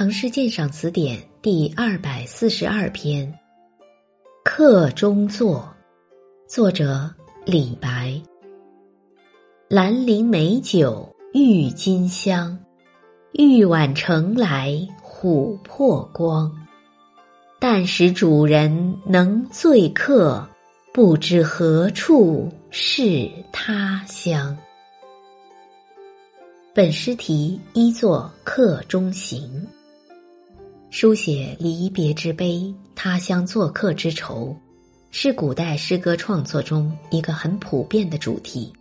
[0.00, 3.28] 唐诗鉴赏词典》第二百四十二篇
[4.42, 5.74] 《客中作》，
[6.50, 8.18] 作者李白。
[9.68, 12.58] 兰陵美酒郁金香，
[13.32, 16.50] 玉碗盛来琥珀光。
[17.60, 20.48] 但使主人能醉客，
[20.94, 24.56] 不知何处是他乡。
[26.72, 29.42] 本诗题一作《客中行》。
[30.90, 34.54] 书写离别之悲、他乡做客之愁，
[35.12, 38.72] 是古代诗歌创作中一个很普遍的主题。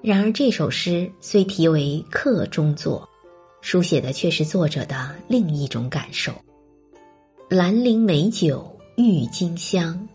[0.00, 3.06] 然而，这首诗虽题为客中作，
[3.60, 6.32] 书写的却是作者的另一种感受。
[7.50, 10.08] 兰陵美酒郁金香，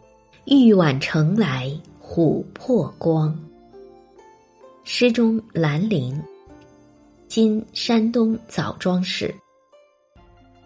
[0.46, 1.72] 玉碗盛来
[2.04, 3.38] 琥珀光。
[4.84, 6.20] 诗中兰陵，
[7.28, 9.32] 今山东枣庄市。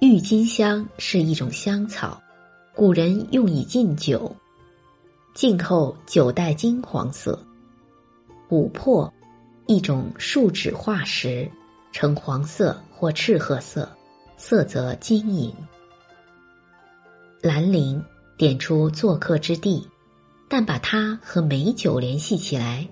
[0.03, 2.19] 郁金香是一种香草，
[2.73, 4.35] 古人用以浸酒，
[5.35, 7.39] 浸后酒带金黄色。
[8.49, 9.13] 琥珀，
[9.67, 11.47] 一种树脂化石，
[11.91, 13.87] 呈黄色或赤褐色，
[14.37, 15.53] 色泽晶莹。
[17.39, 18.03] 兰陵
[18.39, 19.87] 点出做客之地，
[20.49, 22.87] 但把它和美酒联系起来，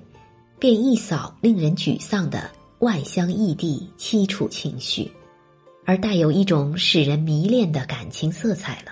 [0.59, 2.51] 便一扫令人沮丧的
[2.81, 5.11] 外乡异地凄楚情绪。
[5.89, 8.91] 而带有一种使人迷恋的感情色彩了。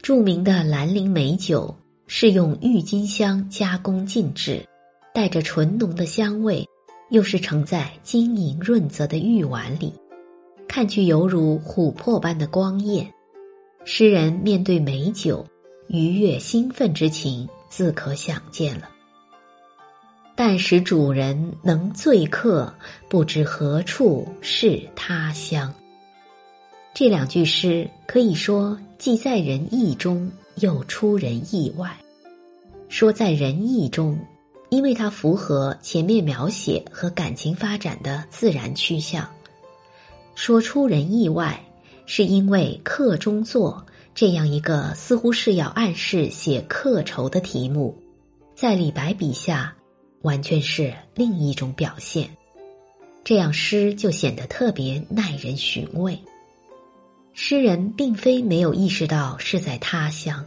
[0.00, 4.66] 著名的兰陵美酒是用郁金香加工浸制，
[5.12, 6.66] 带着醇浓的香味，
[7.10, 9.92] 又是盛在晶莹润泽的玉碗里，
[10.66, 13.06] 看去犹如琥珀般的光艳。
[13.84, 15.44] 诗人面对美酒，
[15.88, 18.88] 愉悦兴奋之情自可想见了。
[20.36, 22.72] 但使主人能醉客，
[23.08, 25.74] 不知何处是他乡。
[26.94, 31.90] 这两句诗可以说既在人意中，又出人意外。
[32.88, 34.18] 说在人意中，
[34.68, 39.24] 因为它符合前面描写和感情发展的自然趋向；
[40.34, 41.58] 说出人意外，
[42.04, 47.96] 是因为客中作这样一个似乎是要暗示写客愁的题目，
[48.54, 49.75] 在李白笔下。
[50.22, 52.28] 完全是另一种表现，
[53.22, 56.18] 这样诗就显得特别耐人寻味。
[57.32, 60.44] 诗人并非没有意识到是在他乡，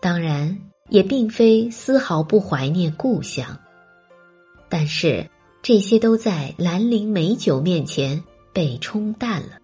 [0.00, 0.56] 当然
[0.90, 3.58] 也并非丝毫不怀念故乡，
[4.68, 5.28] 但是
[5.60, 8.22] 这些都在兰陵美酒面前
[8.52, 9.58] 被冲淡了，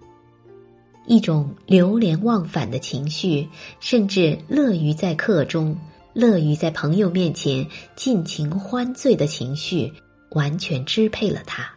[1.07, 3.49] 一种流连忘返的情绪，
[3.79, 5.77] 甚至乐于在客中。
[6.15, 7.67] 乐于在朋友面前
[7.97, 9.93] 尽情欢醉的情绪，
[10.31, 11.69] 完全支配了他。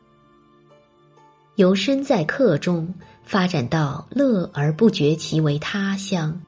[1.56, 2.94] 由身在客中
[3.24, 6.40] 发展到乐而不觉其为他乡，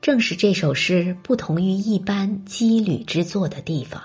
[0.00, 4.02] 正是这首诗不同于一般羁旅之作的地方。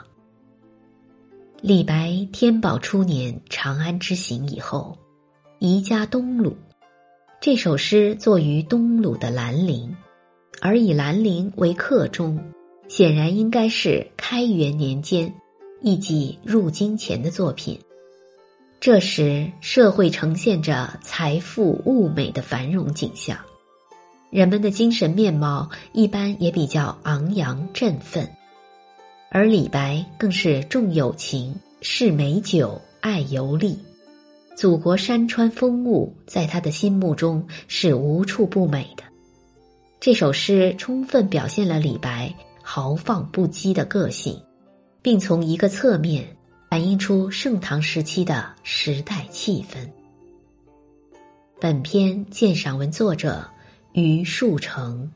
[1.62, 4.98] 李白天宝初年长安之行以后，
[5.60, 6.58] 移家东鲁，
[7.40, 9.96] 这首诗作于东鲁的兰陵，
[10.60, 12.38] 而以兰陵为客中。
[12.96, 15.34] 显然应该是开元年间，
[15.82, 17.80] 亦即入京前的作品。
[18.80, 23.36] 这时社会呈现着财富物美的繁荣景象，
[24.30, 28.30] 人们的精神面貌一般也比较昂扬振奋，
[29.32, 33.76] 而李白更是重友情、嗜美酒、爱游历，
[34.56, 39.02] 祖国山川风物在他的心目中是无处不美的。
[40.00, 42.32] 这首诗充分表现了李白。
[42.64, 44.42] 豪放不羁的个性，
[45.02, 46.26] 并从一个侧面
[46.70, 49.88] 反映出盛唐时期的时代气氛。
[51.60, 53.46] 本篇鉴赏文作者
[53.92, 55.12] 于树成。